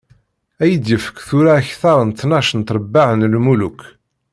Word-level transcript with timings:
Ad 0.61 0.67
yi-d-yefk 0.69 1.17
tura 1.27 1.51
akteṛ 1.59 1.99
n 2.07 2.09
tnac 2.19 2.49
n 2.53 2.61
trebbaɛ 2.61 3.09
n 3.13 3.21
lmuluk. 3.33 3.79